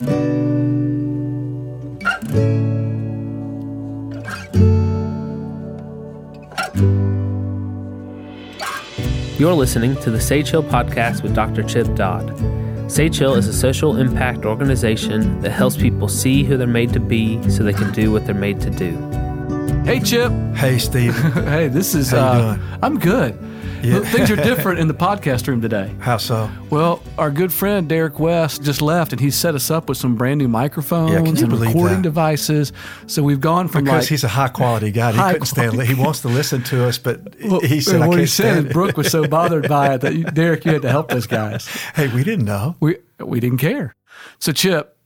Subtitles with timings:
[0.00, 0.08] You're
[9.52, 11.62] listening to the Sage Hill Podcast with Dr.
[11.62, 12.34] Chip Dodd.
[12.90, 17.00] Sage Hill is a social impact organization that helps people see who they're made to
[17.00, 18.96] be so they can do what they're made to do.
[19.84, 20.32] Hey, Chip.
[20.54, 21.14] Hey, Steve.
[21.34, 22.12] hey, this is.
[22.12, 22.68] How you uh, doing?
[22.82, 23.38] I'm good.
[23.82, 24.00] Yeah.
[24.00, 25.94] Things are different in the podcast room today.
[26.00, 26.50] How so?
[26.68, 30.16] Well, our good friend Derek West just left, and he set us up with some
[30.16, 32.02] brand new microphones Yeah, and recording that?
[32.02, 32.72] devices.
[33.06, 35.12] So we've gone from Because like he's a high quality guy.
[35.12, 35.86] He couldn't stand it.
[35.86, 38.52] He wants to listen to us, but Well, he said, I what can't he said
[38.52, 38.72] stand it.
[38.72, 41.66] Brooke was so bothered by it that you, Derek, you had to help those guys.
[41.94, 42.76] hey, we didn't know.
[42.80, 43.94] We we didn't care.
[44.38, 44.96] So Chip,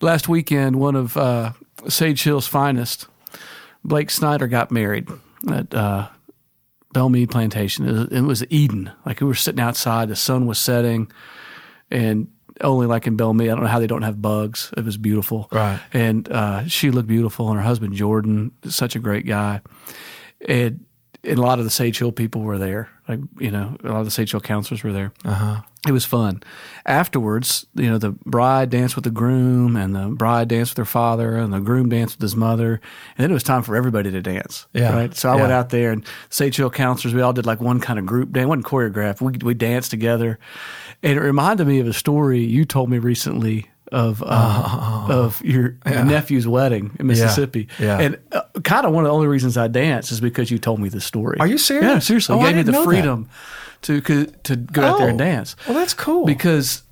[0.00, 1.52] last weekend, one of uh,
[1.88, 3.06] Sage Hill's finest,
[3.84, 5.08] Blake Snyder, got married
[5.50, 6.08] at uh,
[6.92, 7.88] Belle Meade Plantation.
[7.88, 8.90] It was, it was Eden.
[9.06, 11.10] Like we were sitting outside, the sun was setting,
[11.90, 12.28] and
[12.60, 14.72] only like in Belle Meade, I don't know how they don't have bugs.
[14.76, 15.80] It was beautiful, Right.
[15.92, 19.60] And uh, she looked beautiful, and her husband Jordan, such a great guy,
[20.46, 20.84] and.
[21.24, 22.88] And a lot of the Sage Hill people were there.
[23.08, 25.62] Like, you know, a lot of the Sage Hill counselors were there uh-huh.
[25.86, 26.42] it was fun.
[26.86, 30.90] Afterwards, you know, the bride danced with the groom, and the bride danced with her
[30.90, 34.10] father, and the groom danced with his mother, and then it was time for everybody
[34.10, 34.66] to dance.
[34.72, 34.94] Yeah.
[34.94, 35.14] Right.
[35.14, 37.98] So I went out there, and Sage Hill counselors, we all did like one kind
[37.98, 39.20] of group dance, wasn't choreographed.
[39.20, 40.38] We we danced together,
[41.02, 43.68] and it reminded me of a story you told me recently.
[43.92, 47.98] Of uh, of your, your nephew's wedding in Mississippi, Yeah.
[48.00, 50.80] and uh, kind of one of the only reasons I dance is because you told
[50.80, 51.36] me this story.
[51.40, 51.84] Are you serious?
[51.84, 52.34] Yeah, seriously.
[52.34, 52.84] Oh, you I gave me the that.
[52.84, 53.28] freedom
[53.82, 55.24] to to go out there and Oh.
[55.24, 56.24] dance Well, that's cool.
[56.24, 56.82] because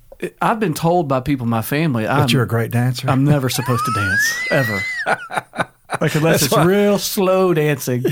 [0.43, 3.09] I've been told by people in my family I'm, you're a great dancer.
[3.09, 5.67] I'm never supposed to dance ever.
[6.01, 8.03] like unless it's real slow dancing,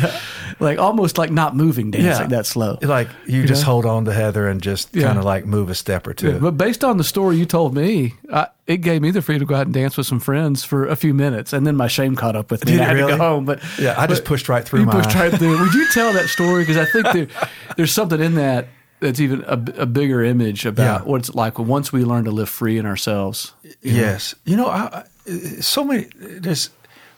[0.59, 2.77] like almost like not moving dancing that slow.
[2.81, 5.07] like you just hold on to Heather and just Yeah.
[5.07, 6.39] kind of like move a step or two.
[6.39, 9.49] But based on the story you told me, I, it gave me the freedom to
[9.49, 12.15] go out and dance with some friends for a few minutes, and then my shame
[12.15, 12.73] caught up with me.
[12.73, 13.11] Did and I had really?
[13.13, 13.45] to go home.
[13.45, 15.59] But Yeah, I just pushed right through You pushed right through.
[15.61, 16.61] Would you tell that story?
[16.63, 17.27] Because I think there,
[17.75, 18.67] there's something in that
[19.01, 21.09] that's even a, a bigger image about Yeah.
[21.09, 23.53] what it's like once we learn to live free in ourselves.
[23.81, 24.35] Yes.
[24.45, 25.29] You know, I, I,
[25.61, 26.07] so many.
[26.17, 26.69] There's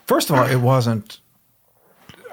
[0.07, 1.19] first of all, it wasn't.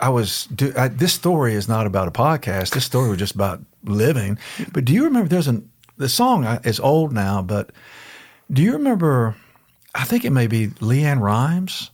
[0.00, 0.46] I was.
[0.54, 2.70] Do, I, this story is not about a podcast.
[2.74, 4.38] This story was just about living.
[4.72, 5.28] But do you remember?
[5.28, 7.70] There's an the song is old now, but
[8.50, 9.34] do you remember?
[9.94, 11.90] I think it may be LeAnn Rimes.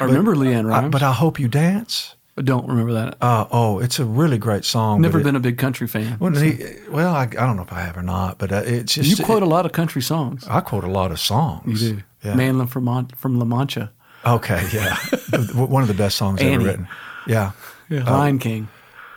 [0.00, 2.14] I remember LeAnn I- Rimes, but I hope you dance.
[2.38, 3.18] I don't remember that.
[3.20, 5.02] Uh, oh, it's a really great song.
[5.02, 6.16] Never been It, a big country fan.
[6.18, 8.94] well, he- well, I, I don't know if I have or not, but uh, it's
[8.94, 10.46] just you quote a lot of country songs.
[10.48, 11.82] I quote a lot of songs.
[11.82, 12.02] You do.
[12.24, 12.34] Yeah.
[12.34, 13.92] Manlin from from La Mancha,
[14.24, 14.96] Okay, yeah.
[15.54, 16.54] One of the best songs Annie.
[16.54, 16.88] ever written.
[17.26, 17.52] Yeah.
[17.88, 18.04] yeah.
[18.04, 18.68] Lion King.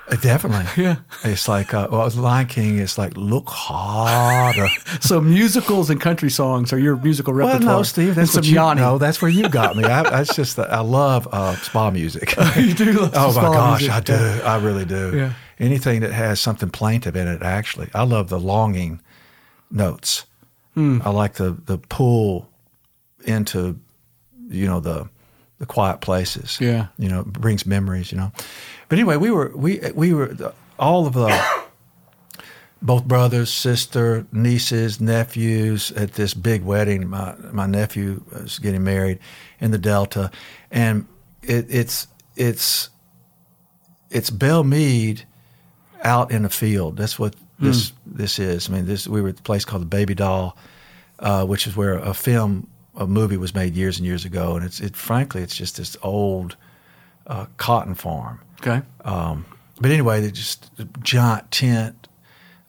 [0.07, 0.65] Uh, Definitely.
[0.83, 0.97] Yeah.
[1.23, 4.67] It's like, uh, well, Lion King is like, look harder.
[5.01, 7.77] So musicals and country songs are your musical well, repertoire.
[7.77, 8.81] no, Steve, And that's some what you Yanni.
[8.81, 9.83] No, that's where you got me.
[9.83, 12.35] I, that's just, that I love uh, spa music.
[12.55, 13.95] you do love oh, my gosh, music.
[13.95, 14.41] I do.
[14.43, 15.15] I really do.
[15.15, 15.33] Yeah.
[15.59, 17.89] Anything that has something plaintive in it, actually.
[17.93, 19.01] I love the longing
[19.69, 20.25] notes.
[20.73, 21.01] Hmm.
[21.03, 22.49] I like the, the pull
[23.25, 23.79] into,
[24.47, 25.09] you know, the,
[25.59, 26.57] the quiet places.
[26.59, 26.87] Yeah.
[26.97, 28.31] You know, brings memories, you know.
[28.89, 31.63] But anyway, we were, we, we were, all of the,
[32.81, 37.09] both brothers, sister, nieces, nephews at this big wedding.
[37.09, 39.19] My my nephew was getting married
[39.59, 40.29] in the Delta,
[40.71, 41.07] and
[41.41, 42.89] it, it's it's
[44.11, 45.25] it's Belle Meade
[46.03, 46.97] out in the field.
[46.97, 48.69] That's what this this is.
[48.69, 50.57] I mean, this we were at a place called the Baby Doll,
[51.19, 54.65] uh, which is where a film, a movie was made years and years ago, and
[54.65, 56.55] it's it frankly it's just this old
[57.27, 58.39] uh, cotton farm.
[58.61, 58.81] Okay.
[59.03, 59.45] Um,
[59.79, 62.07] but anyway, they just giant tent,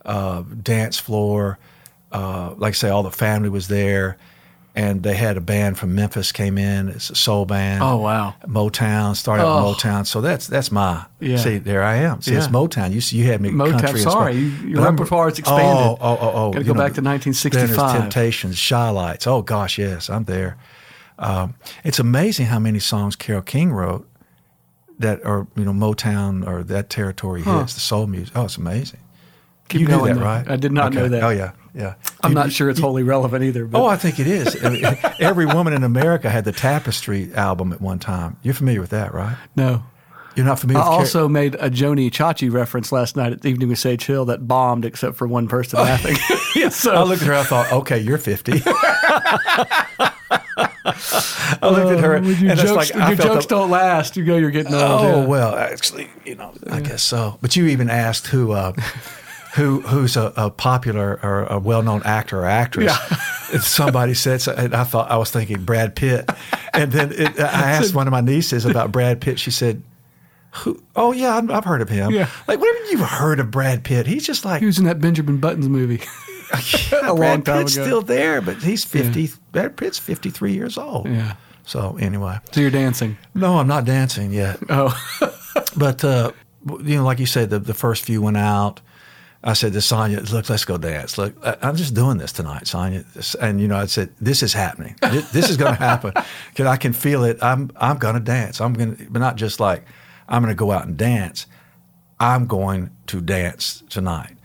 [0.04, 1.58] uh, dance floor.
[2.10, 4.16] Uh, like I say, all the family was there,
[4.78, 6.90] and they had a band from Memphis came in.
[6.90, 7.82] It's a soul band.
[7.82, 8.34] Oh, wow.
[8.46, 9.70] Motown started Oh.
[9.70, 10.06] with Motown.
[10.06, 11.38] So that's that's my Yeah.
[11.38, 11.56] see.
[11.58, 12.20] There I am.
[12.20, 12.92] See, it's Motown.
[12.92, 14.00] You see, you had me Motown, country.
[14.02, 15.64] sorry, you- your But I'm- expanded.
[15.66, 16.52] Oh, oh, oh, oh.
[16.52, 17.76] Gotta you go back to Then 1965.
[17.76, 19.26] there's Temptations, Chi-Lites.
[19.26, 20.56] Oh gosh, yes, I'm there.
[21.18, 24.06] Um, it's amazing how many songs Carole King wrote
[24.98, 28.36] that are you know Motown or that territory hits the soul music.
[28.36, 29.00] Oh, it's amazing.
[29.68, 30.24] Keep you going, knew that, though.
[30.26, 30.50] right?
[30.50, 31.22] I did not know that.
[31.22, 31.94] Oh yeah, yeah.
[32.22, 33.66] I'm You- not sure it's wholly relevant either.
[33.66, 34.56] But Oh, I think it is.
[35.20, 38.36] Every woman in America had the Tapestry album at one time.
[38.42, 39.36] You're familiar with that, right?
[39.54, 39.82] no.
[40.34, 40.80] You're not familiar.
[40.80, 43.78] I with Car- also made a Joanie Chachi reference last night at the Evening with
[43.78, 46.14] Sage Hill that bombed except for one person laughing.
[46.70, 47.32] so I looked at her.
[47.34, 48.52] I thought, okay, you're 50.
[48.66, 50.10] I
[51.62, 54.16] looked at her, Uh, and it's jokes, like your jokes don't last.
[54.16, 54.82] You go, you're getting old.
[54.84, 55.26] Oh yeah.
[55.26, 57.38] well, actually, you know, I guess so.
[57.40, 58.72] But you even asked who uh,
[59.56, 62.96] who who's a, a popular or a well known actor or actress.
[63.52, 66.28] And somebody said, so, and I thought I was thinking Brad Pitt,
[66.74, 67.42] and then it, I
[67.78, 69.38] asked one of my nieces about Brad Pitt.
[69.38, 69.84] She said.
[70.64, 72.10] Who, oh yeah, I've, I've heard of him.
[72.10, 72.28] Yeah.
[72.48, 74.06] like when have you heard of Brad Pitt?
[74.06, 76.02] He's just like He was in that Benjamin Buttons movie.
[77.02, 77.84] a long Brad time Pitt's ago.
[77.84, 79.28] still there, but he's fifty.
[79.52, 81.06] Brad Pitt's fifty three years old.
[81.06, 81.34] Yeah.
[81.64, 83.16] So anyway, So you're dancing.
[83.34, 84.58] no, I'm not dancing yet.
[84.68, 84.92] Oh,
[85.76, 86.32] But uh,
[86.82, 88.80] you know, like you said, the, the first few went out.
[89.46, 91.16] I said to Sonia, "Look, let's go dance.
[91.16, 93.04] Look, I'm just doing this tonight, Sonia."
[93.40, 94.96] And you know, I said, "This is happening.
[95.00, 96.12] This, is going to happen
[96.50, 97.38] because I can feel it.
[97.40, 98.60] I'm I'm going to dance.
[98.60, 99.84] I'm going to, but not just like
[100.28, 101.46] I'm going to go out and dance.
[102.18, 104.36] I'm going to dance tonight."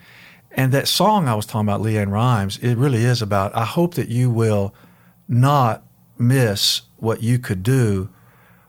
[0.51, 3.56] And that song I was talking about, LeAnn Rimes, it really is about.
[3.56, 4.75] I hope that you will
[5.27, 5.83] not
[6.19, 8.09] miss what you could do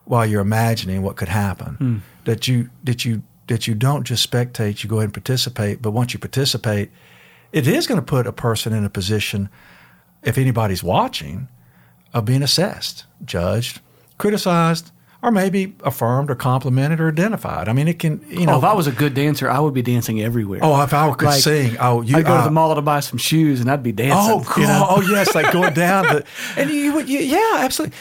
[0.04, 1.74] while you're imagining what could happen.
[1.74, 1.96] Hmm.
[2.24, 5.82] That you that you that you don't just spectate, you go ahead and participate.
[5.82, 6.90] But once you participate,
[7.52, 9.50] it is going to put a person in a position,
[10.22, 11.48] if anybody's watching,
[12.14, 13.80] of being assessed, judged,
[14.16, 14.90] criticized,
[15.22, 17.68] or maybe affirmed or complimented or identified.
[17.68, 18.54] I mean, it can you know.
[18.54, 20.60] oh, if I was a good dancer, I would be dancing everywhere.
[20.62, 22.82] oh, if I could Like, sing, oh, you I'd go to uh, the mall to
[22.82, 24.16] buy some shoes, and I'd be dancing.
[24.18, 24.62] Oh, cool.
[24.62, 24.86] you know?
[24.88, 26.24] Oh, yes, like going down the,
[26.56, 27.96] and you, would- you yeah, absolutely,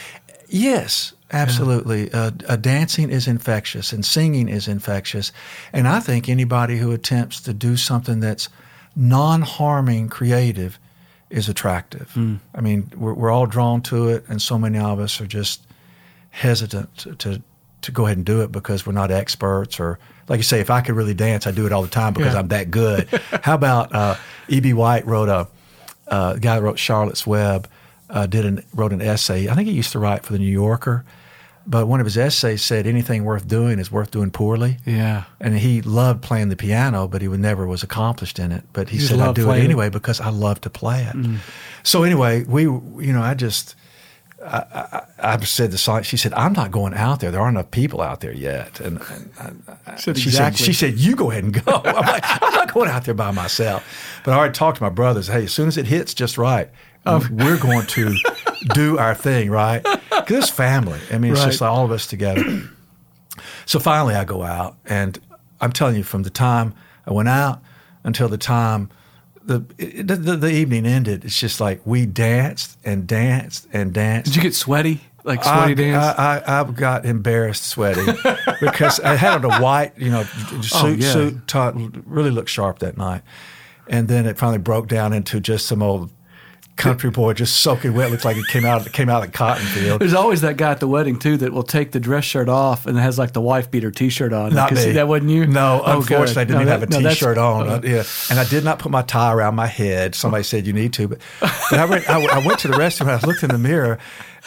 [0.48, 2.12] yes, absolutely.
[2.12, 5.32] Uh, uh, dancing is infectious, and singing is infectious,
[5.72, 8.48] and I think anybody who attempts to do something that's
[8.94, 10.78] non-harming, creative,
[11.30, 12.12] is attractive.
[12.54, 15.62] I mean, we're, we're all drawn to it, and so many of us are just
[16.30, 17.42] hesitant to, to
[17.82, 19.98] to go ahead and do it because we're not experts or
[20.28, 22.32] like you say if i could really dance i do it all the time because
[22.32, 22.38] Yeah.
[22.38, 23.08] i'm that good
[23.42, 24.14] how about uh,
[24.48, 25.48] eb white wrote a
[26.06, 27.68] uh, guy that wrote charlotte's web
[28.08, 30.50] uh, did an wrote an essay i think he used to write for the new
[30.50, 31.04] yorker
[31.66, 35.24] but one of his essays said anything worth doing is worth doing poorly Yeah.
[35.40, 38.64] and he loved playing the piano, but he would never was accomplished in it.
[38.72, 41.02] But he, just said, "I do it playing it." anyway because I love to play
[41.04, 41.38] it." Mm.
[41.82, 43.74] So anyway, we, you know, I just,
[44.44, 44.56] I,
[45.20, 47.30] I, I said to Sonia, she said, "I'm not going out there.
[47.30, 49.00] There aren't enough people out there yet." And,
[49.38, 50.58] and I, Said she exactly.
[50.58, 53.14] said, "She said you go ahead and go." I'm like, "I'm not going out there
[53.14, 53.84] by myself."
[54.24, 55.28] But I already talked to my brothers.
[55.28, 56.70] Hey, as soon as it hits just right,
[57.04, 57.26] Oh.
[57.30, 58.14] we're going to
[58.74, 59.82] do our thing, right?
[59.82, 61.00] Because it's family.
[61.10, 62.62] I mean, it's just like all of us together.
[63.66, 65.18] So finally, I go out, and
[65.60, 66.74] I'm telling you, from the time
[67.06, 67.62] I went out
[68.04, 68.90] until the time
[69.44, 74.26] the it, the, the evening ended, it's just like we danced and danced and danced.
[74.26, 75.00] Did you get sweaty?
[75.24, 76.18] Like sweaty I, dance?
[76.18, 78.04] I, I, I got embarrassed sweaty
[78.60, 81.12] because I had on a white, you know, oh, suit, Oh, yeah.
[81.12, 81.74] suit top,
[82.06, 83.22] really looked sharp that night.
[83.88, 86.10] And then it finally broke down into just some old
[86.76, 88.10] country boy just soaking wet.
[88.10, 90.00] Looked like it came out came out of the cotton field.
[90.00, 92.86] There's always that guy at the wedding too that will take the dress shirt off
[92.86, 94.54] and has like the wife beater T-shirt on.
[94.54, 94.92] Not me.
[94.92, 95.46] That wasn't you.
[95.46, 96.38] No, Oh, unfortunately, good.
[96.38, 97.68] I didn't No, even that- have no, a that's- t-shirt on.
[97.68, 100.14] uh, Uh, yeah, and I did not put my tie around my head.
[100.14, 103.02] Somebody said you need to, but, but I, went, I, I went to the restroom.
[103.02, 103.98] and I looked in the mirror,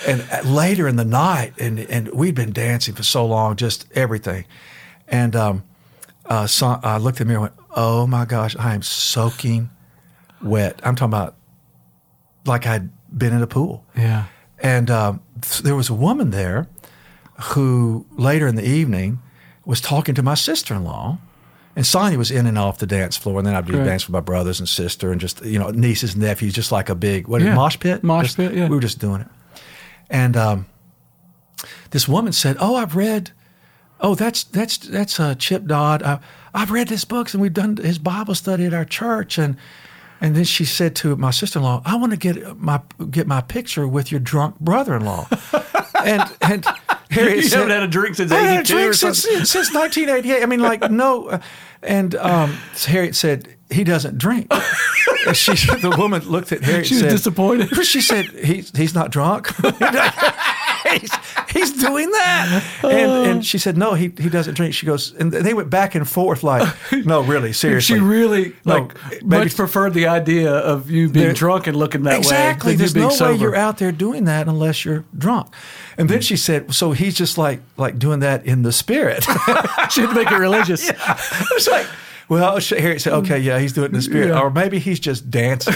[0.08, 3.86] and uh, later in the night, and and we'd been dancing for so long, just
[3.94, 4.46] everything,
[5.08, 5.64] and um,
[6.26, 9.70] uh, so I looked in the mirror and went, "Oh my gosh, I am soaking
[10.42, 11.36] wet." I'm talking about
[12.46, 13.86] like I'd been in a pool.
[13.96, 14.26] Yeah.
[14.60, 16.68] And um, th- there was a woman there
[17.54, 19.20] who later in the evening
[19.66, 21.18] was talking to my sister in law.
[21.76, 23.84] And Sonia was in and off the dance floor, and then I'd be Right.
[23.84, 26.88] dancing with my brothers and sister, and just you know nieces and nephews, just like
[26.88, 28.02] a big what is it, mosh pit.
[28.02, 28.70] Mosh Just- pit, yeah.
[28.70, 29.28] We were just doing it,
[30.10, 30.68] and um,
[31.92, 33.32] this woman said, "Oh, I've read.
[34.00, 36.02] Oh, that's that's that's uh, Chip Dodd.
[36.02, 36.20] I,
[36.54, 39.58] I've read his books, and we've done his Bible study at our church, and."
[40.22, 42.82] And then she said to my sister-in-law, "I want to get my
[43.12, 45.28] get my picture with your drunk brother-in-law."
[46.06, 46.66] and and
[47.10, 49.22] Harriet You said, haven't had a drink since I haven't had a 82 or since,
[49.24, 49.46] something?
[49.46, 50.44] since 1988.
[50.44, 51.28] I mean, like no.
[51.28, 51.40] uh,
[51.84, 54.52] And um, Harriet said he doesn't drink.
[55.34, 56.86] She, the woman looked at Harriet.
[56.86, 57.70] She was said, disappointed.
[57.86, 59.48] She said he's he's not drunk.
[60.92, 61.12] He's,
[61.50, 62.64] he's doing that.
[62.84, 64.74] And, and she said no, he he doesn't drink.
[64.74, 67.96] She goes, and they went back and forth like, no, really, seriously.
[67.96, 72.04] She really No, like maybe- much preferred the idea of you being drunk and looking
[72.04, 72.38] that exactly.
[72.38, 72.74] way.
[72.74, 72.76] Exactly.
[72.76, 73.34] There's no sober.
[73.34, 75.48] way you're out there doing that unless you're drunk.
[75.98, 76.28] And then mm.
[76.28, 79.26] she said, so he's just like like doing that in the spirit.
[79.92, 80.90] She had to make it religious.
[81.00, 81.86] I was like,
[82.28, 83.24] well, Harriet said, mm.
[83.24, 84.40] okay, yeah, he's doing it in the spirit, Yeah.
[84.42, 85.76] or maybe he's just dancing.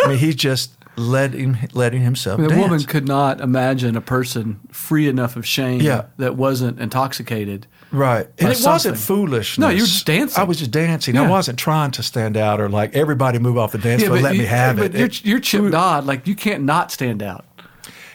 [0.00, 2.60] I mean, he's just letting letting himself The dance.
[2.60, 6.04] woman could not imagine a person free enough of shame Yeah.
[6.16, 7.66] that wasn't intoxicated.
[7.92, 8.26] Right.
[8.38, 8.94] And it wasn't something.
[9.00, 9.58] foolishness.
[9.58, 10.40] No, you were just dancing.
[10.40, 11.16] I was just dancing.
[11.16, 14.34] I wasn't trying to stand out or like everybody move off the dance floor, let
[14.34, 14.94] you, me have but it.
[14.98, 16.06] You're, It- you're Chip Dodd.
[16.06, 17.44] Like you can't not stand out.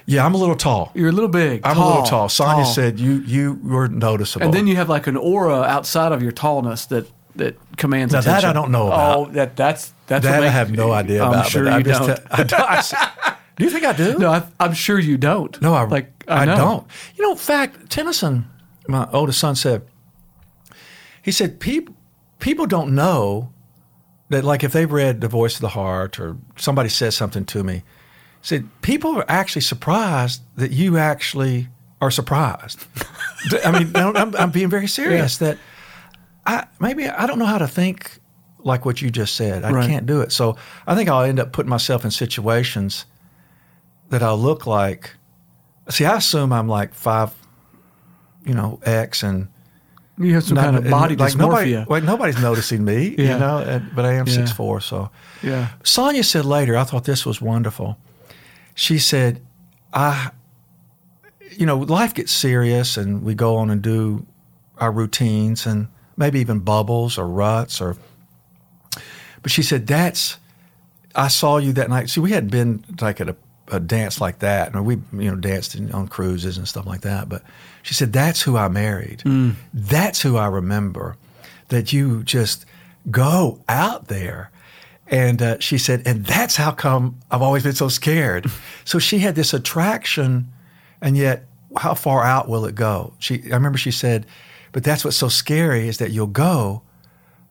[0.07, 0.91] yeah, I'm a little tall.
[0.95, 1.61] You're a little big.
[1.63, 2.27] I'm a little tall.
[2.29, 2.73] Sonia tall.
[2.73, 4.45] said you you were noticeable.
[4.45, 8.21] and then you have like an aura outside of your tallness that that commands Now,
[8.21, 8.43] that.
[8.43, 9.17] I don't know about.
[9.17, 11.47] Oh, that that's that's that what I have no idea I'm about.
[11.47, 12.19] sure you I'm don't.
[12.31, 14.17] I don't- I do you think I do?
[14.17, 15.61] no, I, I'm sure you don't.
[15.61, 16.87] No, I like I, I, don't.
[17.15, 18.49] You know, in fact, Tennyson,
[18.87, 19.83] my oldest son, said
[21.21, 21.95] he said people
[22.39, 23.53] people don't know
[24.29, 27.63] that like if they've read The Voice of the Heart or somebody says something to
[27.63, 27.83] me, he
[28.41, 31.67] said people are actually surprised that you actually
[31.99, 32.85] are surprised.
[33.65, 35.57] I mean, I'm, I'm being very serious that
[36.45, 38.19] I maybe I don't know how to think
[38.63, 39.63] like what you just said.
[39.63, 39.89] I Right.
[39.89, 40.31] can't do it.
[40.31, 40.55] So
[40.87, 43.05] I think I'll end up putting myself in situations
[44.09, 45.11] that I'll look like.
[45.89, 47.31] See, I assume I'm like five,
[48.45, 49.47] you know, X, and
[50.17, 51.37] You have some not- kind of body like dysmorphia.
[51.37, 53.33] nobody, like nobody's noticing me, Yeah.
[53.33, 53.57] you know.
[53.59, 54.33] And, but I am Yeah.
[54.35, 55.09] six four, so.
[55.41, 55.69] yeah.
[55.83, 57.97] Sonia said later, I thought this was wonderful.
[58.75, 59.41] She said,
[59.93, 60.29] I,
[61.51, 64.25] you know, life gets serious and we go on and do
[64.77, 67.97] our routines and maybe even bubbles or ruts or,
[69.41, 70.37] but she said, that's,
[71.15, 72.09] I saw you that night.
[72.09, 73.35] See, we hadn't been like at a,
[73.69, 74.73] a dance like that.
[74.73, 77.27] And we, you know, danced in, on cruises and stuff like that.
[77.27, 77.43] But
[77.83, 79.23] she said, that's who I married.
[79.73, 81.17] That's who I remember.
[81.69, 82.65] That you just
[83.09, 84.51] go out there.
[85.07, 88.49] And uh, she said, and that's how come I've always been so scared.
[88.85, 90.51] so she had this attraction,
[91.01, 91.45] and yet
[91.77, 93.13] how far out will it go?
[93.19, 94.25] She, I remember she said,
[94.71, 96.81] but that's what's so scary is that you'll go,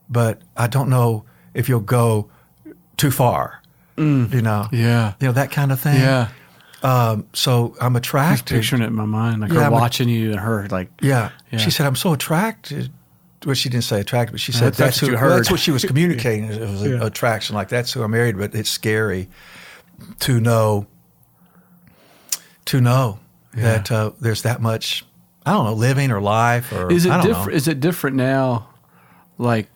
[0.09, 1.25] but I don't know
[1.55, 2.31] if you'll go
[2.97, 3.61] too far.
[3.97, 5.13] You know, Yeah.
[5.21, 6.01] you know that kind of thing.
[6.01, 6.29] Yeah.
[6.83, 8.55] Um, so I'm Just attracted.
[8.55, 10.91] picturing it in my mind, like Yeah, her I'm a- watching you and her like.
[11.03, 11.31] Yeah.
[11.51, 11.59] Yeah.
[11.59, 12.91] She said, I'm so attracted.
[13.45, 15.85] Well, she didn't say attracted, but she said That's- that's, who, that's what she was
[15.91, 16.45] communicating.
[16.45, 17.05] It was Yeah.
[17.05, 17.55] attraction.
[17.57, 19.29] Like, that's who I married, but it's scary
[20.21, 20.87] to know,
[22.67, 23.19] to know
[23.55, 25.05] that uh, there's that much,
[25.47, 27.53] I don't know, living or life or Is it different?
[27.57, 28.69] Is it different now?
[29.39, 29.69] Like,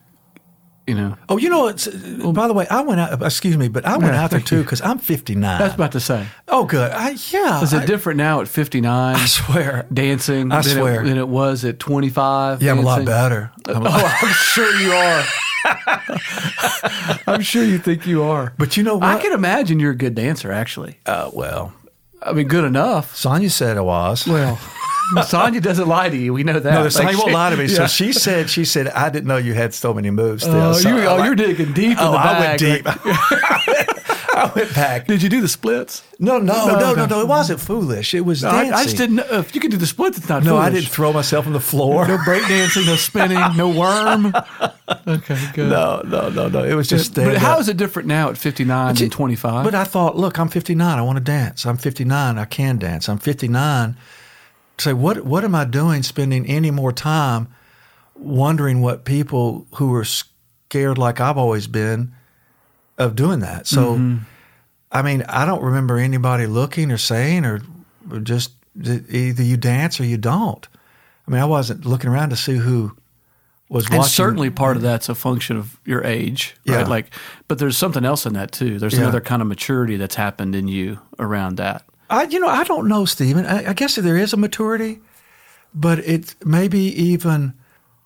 [0.87, 1.87] you know, Oh, you know, it's,
[2.18, 4.40] well, by the way, I went out, excuse me, but I went Yeah, out there
[4.40, 5.59] too because I'm 59.
[5.59, 6.26] that's about to say.
[6.49, 6.90] oh, good.
[6.92, 7.62] I, yeah.
[7.62, 9.16] Is it I, different now at 59?
[9.16, 9.87] I swear.
[9.90, 11.00] dancing I than swear.
[11.02, 12.62] It, than it was at 25?
[12.62, 13.50] Yeah, I'm a lot better.
[13.66, 15.25] I'm a- Oh, I'm sure you are.
[17.26, 18.52] I'm sure you think you are.
[18.59, 19.04] but you know what?
[19.04, 20.99] I can imagine you're a good dancer, actually.
[21.06, 21.73] uh, well,
[22.23, 23.16] I mean, good enough.
[23.16, 24.26] Sonia said I was.
[24.26, 24.59] Well,
[25.26, 26.32] Sonia doesn't lie to you.
[26.32, 26.73] We know that.
[26.75, 27.68] No, Sonia Like, won't lie to me.
[27.68, 27.87] So Yeah.
[27.88, 30.54] she said, she said, I didn't know you had so many moves still.
[30.56, 32.87] Oh, So you, I'm oh like, you're digging deep in oh, I went deep.
[34.37, 35.06] I went back.
[35.06, 36.02] did you do the splits?
[36.18, 37.06] No, no, no, no, no.
[37.06, 38.14] no, It wasn't foolish.
[38.14, 38.75] It was No, I, dancing.
[38.75, 39.25] I just didn't know.
[39.30, 41.61] If you can do the splits, it's not No, I didn't throw myself on the
[41.61, 42.06] floor.
[42.08, 44.34] No break dancing, no spinning, no worm.
[45.06, 45.70] Okay, good.
[45.70, 46.62] no, no, no, no.
[46.62, 49.64] It was just stand but how is it different now at 59 than 25?
[49.64, 50.99] But I thought, look, I'm 59.
[50.99, 51.64] I want to dance.
[51.64, 52.37] I'm 59.
[52.37, 53.08] I can dance.
[53.08, 53.96] I'm 59.
[54.78, 57.49] Say, what what am I doing spending any more time
[58.16, 62.12] wondering what people who are scared like I've always been
[62.99, 63.66] of doing that?
[63.66, 64.19] So, Mm-hmm.
[64.93, 67.61] I mean, I don't remember anybody looking or saying or,
[68.12, 70.69] or just either you dance or you don't.
[71.26, 72.97] I mean, I wasn't looking around to see who
[73.69, 73.97] was watching.
[73.97, 76.81] and certainly part of that's a function of your age, right?
[76.81, 76.85] Yeah.
[76.87, 77.12] Like,
[77.49, 78.78] but there's something else in that too.
[78.78, 79.00] There's Yeah.
[79.00, 81.85] another kind of maturity that's happened in you around that.
[82.11, 83.46] I, you know, I don't know, Stephen.
[83.46, 85.00] I, I guess there is a maturity,
[85.75, 87.54] but it's maybe even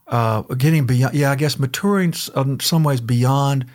[0.07, 1.15] uh, getting beyond.
[1.15, 3.67] Yeah, I guess maturing in some ways beyond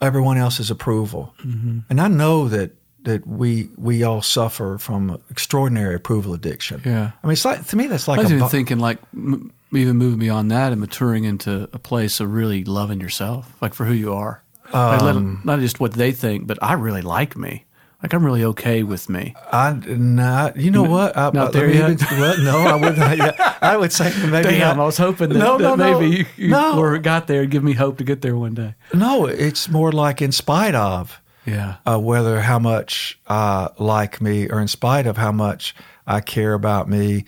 [0.00, 1.34] everyone else's approval.
[1.44, 1.80] Mm-hmm.
[1.90, 6.82] And I know that that we we all suffer from extraordinary approval addiction.
[6.84, 7.12] Yeah.
[7.22, 8.98] I mean, it's like to me that's like I was a even bu- thinking like
[9.14, 13.74] m- even moving beyond that and maturing into a place of really loving yourself, like
[13.74, 14.42] for who you are.
[14.72, 17.65] Like, Um, not just what they think, but I really like me.
[18.06, 19.34] Like I'm really okay with me.
[19.50, 20.56] I not.
[20.56, 21.16] You know what?
[21.16, 21.90] I, not I- there yet?
[21.90, 22.44] even-?
[22.44, 23.40] No, I would not.
[23.60, 24.48] I would say maybe.
[24.48, 24.82] Damn, not.
[24.84, 26.50] I was hoping that, No, that no, maybe you,
[27.00, 28.76] got there and give me hope to get there one day.
[28.94, 31.20] No, it's more like in spite of.
[31.46, 31.78] Yeah.
[31.84, 35.74] uh, whether how much uh, like me or in spite of how much
[36.06, 37.24] I care about me,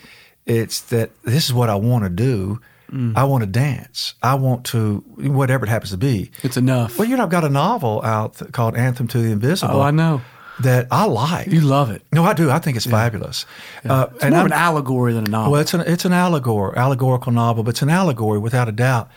[0.47, 2.61] it's that this is what I want to do.
[2.93, 3.17] Mm.
[3.17, 4.15] I want to dance.
[4.23, 6.31] I want to whatever it happens to be.
[6.45, 7.01] It's enough.
[7.01, 9.75] Well, you know, I've got a novel out called Anthem to the Invisible.
[9.75, 10.21] oh, I know.
[10.61, 11.47] That I like.
[11.49, 12.03] You love it.
[12.13, 12.51] no, I do.
[12.51, 13.47] I think it's fabulous.
[13.89, 15.53] Uh, It's more of I'm- an allegory than a novel.
[15.53, 19.09] well, it's an it's an allegor allegorical novel, but it's an allegory without a doubt,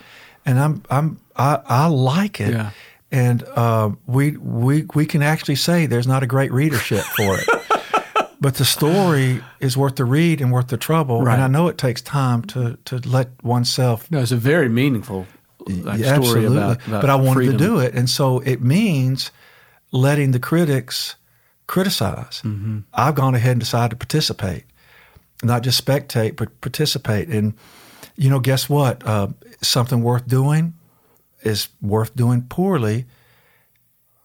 [0.46, 2.70] and I'm I'm I, I like it, Yeah.
[3.12, 7.48] and uh, we we we can actually say there's not a great readership for it,
[8.42, 11.34] but the story is worth the read and worth the trouble, Right.
[11.34, 14.10] and I know it takes time to to let oneself.
[14.12, 15.26] no, it's a very meaningful
[15.68, 17.58] like, Yeah, story about, about but I wanted freedom.
[17.58, 19.32] to do it, and so it means
[19.92, 21.16] letting the critics
[21.72, 22.42] criticize.
[22.44, 22.80] Mm-hmm.
[22.94, 24.66] I've gone ahead and decided to participate,
[25.42, 27.30] not just spectate, but participate.
[27.30, 27.54] And
[28.18, 29.06] you know, guess what?
[29.08, 29.30] Uh,
[29.62, 30.74] something worth doing
[31.44, 33.06] is worth doing poorly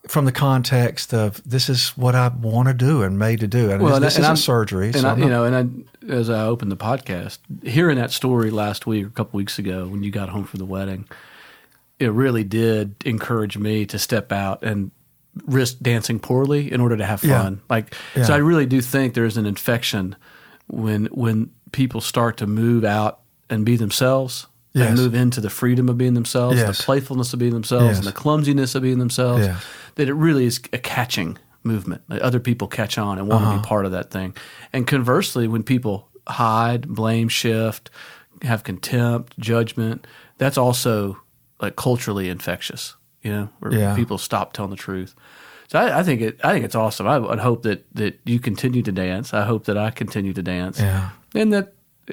[0.08, 3.70] from the context of this is what I want to do and made to do,
[3.70, 4.86] and Well, this, and this and isn't I'm- surgery.
[4.88, 8.10] And so I, I'm you know, and I, as I opened the podcast, hearing that
[8.10, 11.08] story last week or a couple weeks ago when you got home from the wedding,
[11.98, 14.90] it really did encourage me to step out and
[15.44, 17.42] risk dancing poorly in order to have Yeah.
[17.42, 17.60] fun.
[17.68, 18.24] Like, Yeah.
[18.24, 20.16] so I really do think there's an infection
[20.68, 24.46] when when people start to move out and be themselves.
[24.72, 24.88] Yes.
[24.90, 26.76] And move into the freedom of being themselves, Yes.
[26.76, 27.96] the playfulness of being themselves, Yes.
[27.98, 29.46] and the clumsiness of being themselves.
[29.94, 32.02] That it really is a catching movement.
[32.10, 33.54] Like other people catch on and want Uh-huh.
[33.54, 34.34] to be part of that thing.
[34.74, 37.88] And conversely, when people hide, blame, shift,
[38.42, 41.18] have contempt, judgment, that's also
[41.58, 42.96] like culturally infectious.
[43.26, 43.96] You know, where Yeah.
[43.96, 45.14] people stop telling the truth.
[45.68, 46.38] So I, I think it.
[46.44, 47.06] I think it's awesome.
[47.08, 49.34] I would hope that that you continue to dance.
[49.34, 50.78] I hope that I continue to dance.
[50.80, 51.10] Yeah.
[51.34, 51.72] and that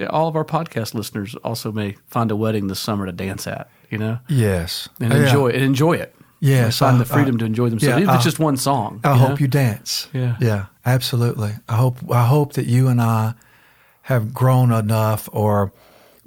[0.10, 3.70] all of our podcast listeners also may find a wedding this summer to dance at.
[3.92, 5.24] You know, yes, and Yeah.
[5.26, 6.16] enjoy and enjoy it.
[6.40, 7.96] Yes, find the freedom to enjoy themselves.
[7.98, 9.00] yeah, Even if it's just one song.
[9.04, 9.36] I you hope know?
[9.38, 10.08] you dance.
[10.14, 10.36] Yeah.
[10.42, 11.52] Yeah, absolutely.
[11.70, 13.36] I hope I hope that you and I
[14.02, 15.72] have grown enough or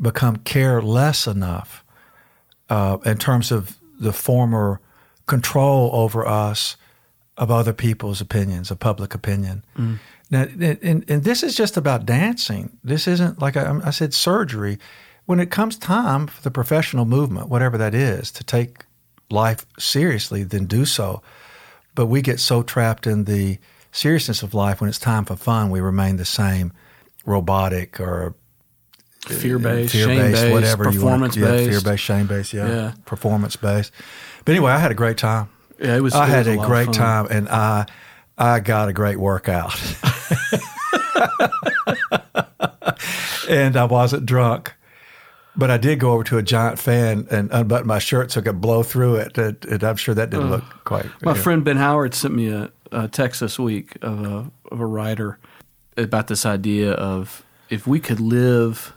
[0.01, 1.85] become careless enough
[2.71, 4.81] uh, in terms of the former
[5.27, 6.77] control over us
[7.37, 9.63] of other people's opinions, of public opinion.
[9.77, 9.99] Mm.
[10.31, 12.79] Now, and, and this is just about dancing.
[12.83, 14.79] This isn't like I, I said, surgery.
[15.27, 18.85] When it comes time for the professional movement, whatever that is, to take
[19.29, 21.21] life seriously, then do so.
[21.95, 23.59] But we get so trapped in the
[23.93, 26.73] seriousness of life when it's time for fun, we remain the same
[27.25, 28.35] robotic or
[29.29, 31.61] fear based, shame based, whatever performance you want.
[31.61, 32.93] Yeah, fear based, shame based, yeah, Yeah.
[33.05, 33.93] performance based.
[34.45, 35.49] But anyway, I had a great time.
[35.79, 36.15] Yeah, it was.
[36.15, 37.87] I it had was a of great time, and I
[38.39, 39.75] I got a great workout,
[43.49, 44.75] and I wasn't drunk.
[45.59, 48.45] But I did go over to a giant fan and unbutton my shirt so I
[48.45, 51.07] could blow through it, and, and I'm sure that didn't look quite.
[51.23, 51.43] My yeah.
[51.43, 55.39] friend Ben Howard sent me a, a text this week of a of a writer
[55.97, 58.93] about this idea of if we could live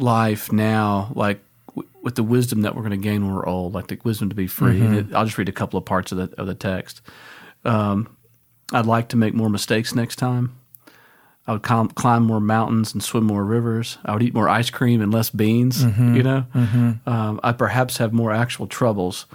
[0.00, 3.74] life now, like w- with the wisdom that we're going to gain when we're old,
[3.74, 4.80] like the wisdom to be free.
[4.80, 7.00] And it, I'll just read a couple of parts of the of the text.
[7.64, 8.16] Um,
[8.72, 10.56] I'd like to make more mistakes next time.
[11.46, 13.98] I would climb, climb more mountains and swim more rivers.
[14.04, 15.82] I would eat more ice cream and less beans.
[15.82, 16.46] You know,
[17.06, 19.26] um, I'd perhaps have more actual troubles,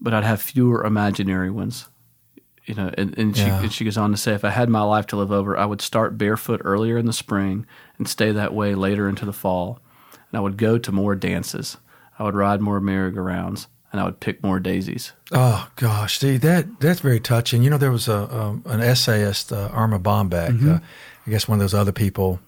[0.00, 1.88] but I'd have fewer imaginary ones.
[2.66, 3.62] You know, and, and, she, Yeah.
[3.62, 5.64] and she goes on to say, if I had my life to live over, I
[5.64, 7.66] would start barefoot earlier in the spring
[7.98, 9.80] and stay that way later into the fall.
[10.30, 11.76] And I would go to more dances.
[12.18, 15.12] I would ride more merry-go-rounds, and I would pick more daisies.
[15.32, 17.62] Oh gosh, see that that's very touching.
[17.62, 19.98] You know, there was a um, an essayist, uh, Erma.
[19.98, 20.70] Mm-hmm.
[20.70, 20.78] Uh,
[21.26, 22.40] I guess one of those other people,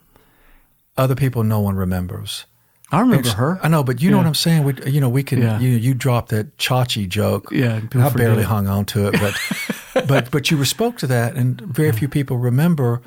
[0.97, 2.45] other people no one remembers.
[2.93, 3.59] I remember her.
[3.63, 4.65] I know, but you know what I'm saying.
[4.65, 5.41] We, you know, we can.
[5.41, 5.59] Yeah.
[5.59, 7.51] You you dropped that Chachi joke.
[7.51, 11.59] Yeah, I barely hung on to it, but but but you spoke to that, and
[11.63, 13.01] very few people remember.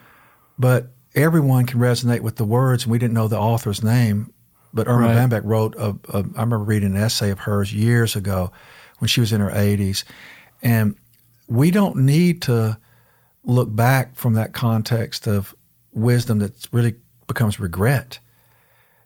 [0.57, 4.33] But everyone can resonate with the words, and we didn't know the author's name.
[4.75, 5.15] But Erma Right.
[5.15, 6.17] Bombeck wrote a, a.
[6.35, 8.51] I remember reading an essay of hers years ago,
[8.99, 10.03] when she was in her 80s,
[10.61, 10.95] and
[11.47, 12.77] we don't need to
[13.43, 15.55] look back from that context of
[15.93, 16.95] wisdom that really
[17.27, 18.19] becomes regret.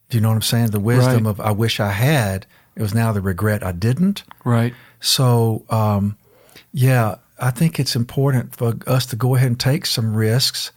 [0.10, 0.72] Do you know what I'm saying?
[0.72, 1.30] The wisdom Right.
[1.30, 2.46] of I wish I had.
[2.76, 4.24] It was now the regret I didn't.
[4.44, 4.74] Right.
[5.00, 6.18] So, um,
[6.74, 10.72] yeah, I think it's important for us to go ahead and take some risks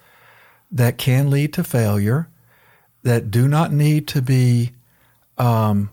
[0.70, 2.28] that can lead to failure,
[3.04, 4.72] that do not need to be
[5.38, 5.90] um,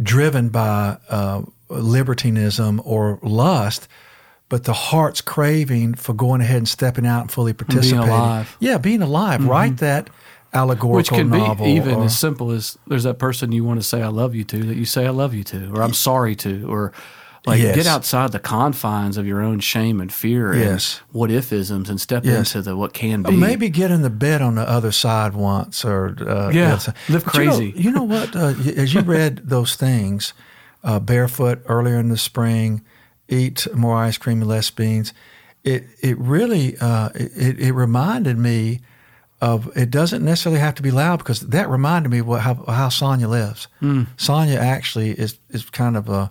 [0.00, 3.88] driven by uh, libertinism or lust,
[4.48, 8.08] but the heart's craving for going ahead and stepping out and fully participating.
[8.08, 8.56] alive.
[8.60, 9.44] Yeah, being alive.
[9.44, 10.08] Write that
[10.54, 11.66] allegorical Which can novel.
[11.66, 14.34] be even or- as simple as there's that person you want to say I love
[14.34, 16.90] you to that you say I love you to or I'm sorry to or
[17.48, 17.74] like Yes.
[17.76, 21.00] get outside the confines of your own shame and fear Yes.
[21.08, 22.54] and what if isms and step Yes.
[22.54, 23.36] into the what can Or be.
[23.36, 27.34] maybe get in the bed on the other side once, or uh, Yeah, live But
[27.38, 27.72] you know- crazy.
[27.76, 28.34] You know, what?
[28.36, 30.32] Uh, as you read those things,
[30.84, 32.82] uh, barefoot earlier in the spring,
[33.28, 35.12] eat more ice cream and less beans.
[35.64, 38.80] It it really uh, it, it reminded me
[39.40, 42.88] of it doesn't necessarily have to be loud because that reminded me what how how
[42.88, 43.68] Sonia lives.
[43.80, 44.04] Hmm.
[44.16, 46.30] Sonia actually is is kind of a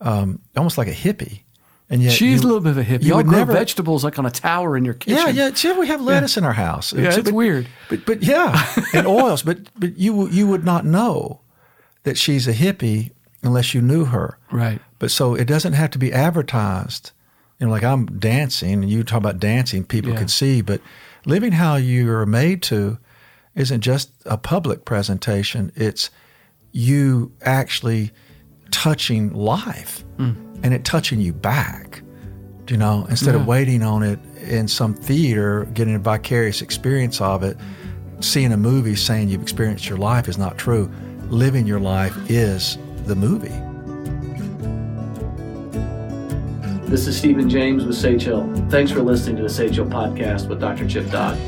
[0.00, 1.42] um, almost like a hippie,
[1.88, 3.02] and yet She's you- a little bit of a hippie.
[3.04, 5.34] you Y'all grow never- vegetables like on a tower in your kitchen.
[5.34, 5.54] yeah, yeah.
[5.54, 6.92] See, we have lettuce in our house.
[6.92, 7.66] Yeah, See, it's but- weird.
[7.88, 9.42] But but yeah, and oils.
[9.42, 11.40] But but you you would not know
[12.02, 13.10] that she's a hippie
[13.42, 14.38] unless you knew her.
[14.50, 14.80] Right.
[14.98, 17.12] But so it doesn't have to be advertised.
[17.58, 20.18] You know, like I'm dancing, and you talk about dancing, people Yeah.
[20.18, 20.60] could see.
[20.60, 20.80] But
[21.24, 22.98] living how you're made to
[23.54, 25.72] isn't just a public presentation.
[25.74, 26.10] It's
[26.72, 28.10] you actually
[28.70, 30.36] touching life mm.
[30.62, 32.02] and it touching you back.
[32.68, 37.44] You know, instead of waiting on it in some theater, getting a vicarious experience of
[37.44, 37.56] it,
[38.18, 40.90] seeing a movie saying you've experienced your life is not true.
[41.28, 43.54] Living your life is the movie.
[46.90, 48.48] This is Stephen James with Sage Hill.
[48.68, 50.88] Thanks for listening to the Sage Hill podcast with Dr.
[50.88, 51.38] Chip Dodd.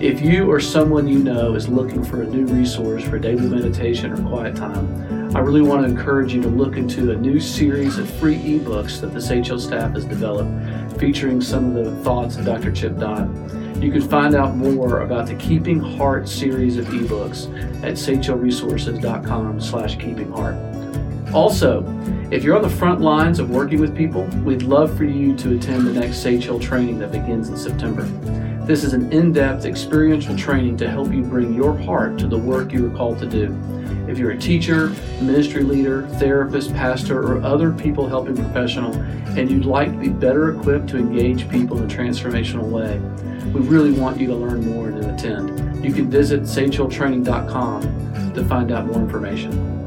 [0.00, 4.12] If you or someone you know is looking for a new resource for daily meditation
[4.12, 7.98] or quiet time, I really want to encourage you to look into a new series
[7.98, 12.44] of free ebooks that the Hill staff has developed featuring some of the thoughts of
[12.44, 12.72] Dr.
[12.72, 13.32] Chip Dodd.
[13.80, 17.46] You can find out more about the Keeping Heart series of ebooks
[17.84, 20.56] at sagehillresources.com slash keeping heart.
[21.32, 21.84] Also,
[22.32, 25.56] if you're on the front lines of working with people, we'd love for you to
[25.56, 28.02] attend the next Hill training that begins in September.
[28.66, 32.36] This is an in depth experiential training to help you bring your heart to the
[32.36, 33.56] work you are called to do.
[34.10, 34.88] If you're a teacher,
[35.20, 40.50] ministry leader, therapist, pastor, or other people helping professional, and you'd like to be better
[40.50, 42.98] equipped to engage people in a transformational way,
[43.52, 45.84] we really want you to learn more and to attend.
[45.84, 49.79] You can visit sagehilltraining.com to find out more information.